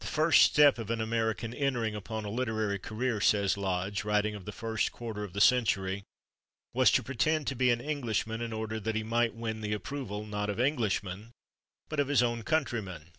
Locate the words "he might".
8.96-9.36